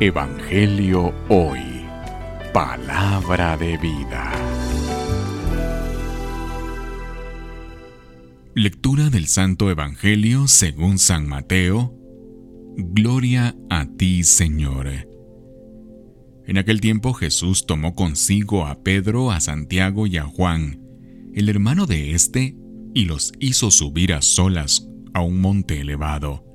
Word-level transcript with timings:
Evangelio 0.00 1.14
Hoy. 1.28 1.60
Palabra 2.52 3.56
de 3.56 3.76
vida. 3.76 4.32
Lectura 8.54 9.10
del 9.10 9.26
Santo 9.26 9.70
Evangelio 9.70 10.48
según 10.48 10.98
San 10.98 11.28
Mateo. 11.28 11.94
Gloria 12.76 13.54
a 13.70 13.86
ti, 13.86 14.24
Señor. 14.24 14.88
En 16.46 16.58
aquel 16.58 16.80
tiempo 16.80 17.12
Jesús 17.12 17.66
tomó 17.66 17.94
consigo 17.94 18.66
a 18.66 18.82
Pedro, 18.82 19.30
a 19.30 19.40
Santiago 19.40 20.06
y 20.06 20.16
a 20.16 20.24
Juan, 20.24 20.80
el 21.34 21.48
hermano 21.48 21.86
de 21.86 22.12
éste, 22.14 22.56
y 22.94 23.04
los 23.04 23.32
hizo 23.38 23.70
subir 23.70 24.14
a 24.14 24.22
solas 24.22 24.88
a 25.14 25.22
un 25.22 25.40
monte 25.40 25.80
elevado. 25.80 26.51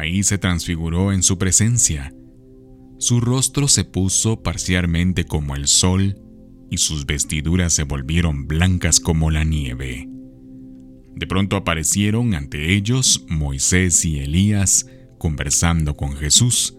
Ahí 0.00 0.22
se 0.22 0.38
transfiguró 0.38 1.12
en 1.12 1.22
su 1.22 1.36
presencia. 1.36 2.14
Su 2.98 3.20
rostro 3.20 3.68
se 3.68 3.84
puso 3.84 4.42
parcialmente 4.42 5.24
como 5.24 5.54
el 5.54 5.66
sol 5.66 6.18
y 6.70 6.78
sus 6.78 7.04
vestiduras 7.04 7.74
se 7.74 7.82
volvieron 7.82 8.46
blancas 8.46 8.98
como 8.98 9.30
la 9.30 9.44
nieve. 9.44 10.08
De 11.14 11.26
pronto 11.26 11.54
aparecieron 11.54 12.32
ante 12.32 12.74
ellos 12.74 13.26
Moisés 13.28 14.02
y 14.06 14.20
Elías 14.20 14.86
conversando 15.18 15.98
con 15.98 16.16
Jesús. 16.16 16.78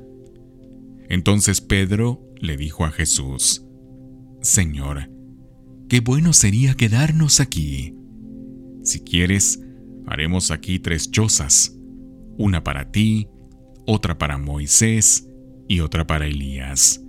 Entonces 1.08 1.62
Pedro 1.62 2.28
le 2.40 2.58
dijo 2.58 2.86
a 2.86 2.92
Jesús, 2.92 3.64
Señor, 4.42 5.12
qué 5.90 6.00
bueno 6.00 6.34
sería 6.34 6.74
quedarnos 6.74 7.40
aquí. 7.40 7.94
Si 8.82 9.02
quieres, 9.02 9.60
haremos 10.08 10.50
aquí 10.50 10.80
tres 10.80 11.12
chozas 11.12 11.78
una 12.42 12.64
para 12.64 12.92
ti, 12.92 13.30
otra 13.86 14.18
para 14.18 14.38
Moisés 14.38 15.30
y 15.68 15.80
otra 15.80 16.06
para 16.06 16.26
Elías. 16.26 17.04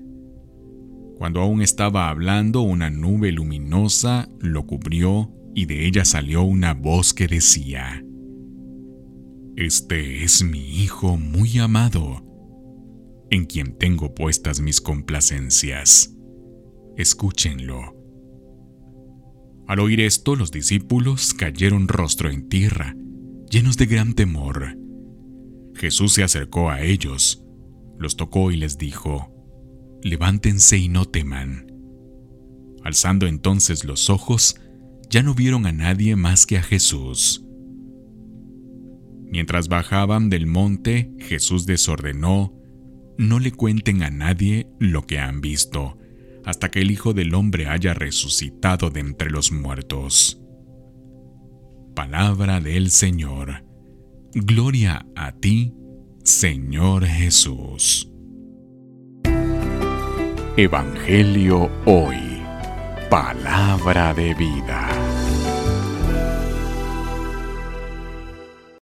Cuando 1.17 1.41
aún 1.41 1.63
estaba 1.63 2.09
hablando, 2.09 2.63
una 2.63 2.91
nube 2.91 3.33
luminosa 3.33 4.29
lo 4.41 4.67
cubrió 4.67 5.33
y 5.55 5.67
de 5.67 5.87
ella 5.87 6.05
salió 6.05 6.43
una 6.43 6.75
voz 6.75 7.15
que 7.15 7.29
decía, 7.29 8.05
Este 9.57 10.25
es 10.25 10.43
mi 10.43 10.83
Hijo 10.83 11.17
muy 11.17 11.59
amado, 11.59 12.25
en 13.31 13.47
quien 13.47 13.79
tengo 13.79 14.15
puestas 14.15 14.61
mis 14.61 14.81
complacencias. 14.81 16.15
Escúchenlo. 16.97 17.97
Al 19.67 19.81
oír 19.81 20.01
esto, 20.01 20.37
los 20.37 20.51
discípulos 20.51 21.33
cayeron 21.35 21.89
rostro 21.89 22.31
en 22.31 22.49
tierra, 22.49 22.97
llenos 23.49 23.77
de 23.77 23.87
gran 23.87 24.15
temor. 24.15 24.82
Jesús 25.83 26.13
se 26.13 26.23
acercó 26.23 26.71
a 26.71 26.81
ellos, 26.81 27.45
los 27.99 28.17
tocó 28.17 28.53
y 28.53 28.57
les 28.57 28.79
dijo, 28.79 29.35
Levántense 30.01 30.79
y 30.79 30.89
no 30.89 31.07
teman. 31.07 31.73
Alzando 32.85 33.27
entonces 33.27 33.83
los 33.83 34.09
ojos, 34.09 34.61
ya 35.11 35.25
no 35.25 35.35
vieron 35.35 35.67
a 35.67 35.73
nadie 35.73 36.15
más 36.15 36.47
que 36.47 36.57
a 36.57 36.63
Jesús. 36.63 37.45
Mientras 39.29 39.67
bajaban 39.67 40.31
del 40.31 40.47
monte, 40.47 41.11
Jesús 41.19 41.67
desordenó, 41.67 42.57
no 43.19 43.41
le 43.41 43.51
cuenten 43.51 44.05
a 44.05 44.11
nadie 44.11 44.69
lo 44.79 45.05
que 45.05 45.19
han 45.19 45.41
visto, 45.41 45.99
hasta 46.45 46.71
que 46.71 46.79
el 46.79 46.93
Hijo 46.93 47.13
del 47.13 47.35
Hombre 47.35 47.67
haya 47.67 47.93
resucitado 47.93 48.91
de 48.91 49.01
entre 49.01 49.33
los 49.33 49.51
muertos. 49.51 50.41
Palabra 51.97 52.61
del 52.61 52.93
Señor. 52.93 53.72
Gloria 54.35 55.05
a 55.15 55.31
ti, 55.33 55.75
Señor 56.25 57.05
Jesús. 57.05 58.11
Evangelio 60.57 61.71
hoy. 61.85 62.41
Palabra 63.11 64.15
de 64.15 64.33
vida. 64.33 65.02